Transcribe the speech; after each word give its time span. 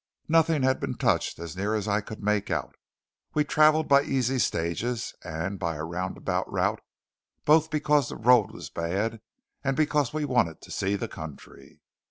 _"Nothing 0.27 0.63
had 0.63 0.79
been 0.79 0.95
touched, 0.95 1.37
as 1.37 1.55
near 1.55 1.75
as 1.75 1.87
I 1.87 2.01
could 2.01 2.23
make 2.23 2.49
out. 2.49 2.73
We 3.35 3.43
travelled 3.43 3.87
by 3.87 4.01
easy 4.01 4.39
stages, 4.39 5.13
and 5.23 5.59
by 5.59 5.75
a 5.75 5.83
roundabout 5.83 6.51
route, 6.51 6.81
both 7.45 7.69
because 7.69 8.09
the 8.09 8.15
road 8.15 8.49
was 8.49 8.71
bad, 8.71 9.21
and 9.63 9.77
because 9.77 10.11
we 10.11 10.25
wanted 10.25 10.59
to 10.61 10.71
see 10.71 10.95
the 10.95 11.07
country. 11.07 11.81